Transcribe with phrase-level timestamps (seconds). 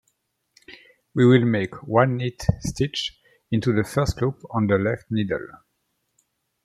[1.13, 5.47] We will make one knit stitch into the first loop on the left needle.